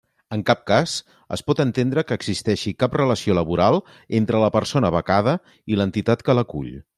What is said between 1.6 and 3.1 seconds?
entendre que existeixi cap